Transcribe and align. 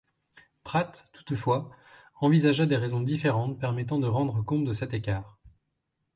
Pratt, 0.63 1.05
toutefois, 1.27 1.69
envisagea 2.21 2.65
des 2.65 2.75
raisons 2.75 3.01
différentes 3.01 3.59
permettant 3.59 3.99
de 3.99 4.07
rendre 4.07 4.41
compte 4.41 4.65
de 4.65 4.73
cet 4.73 4.95
écart. 4.95 5.37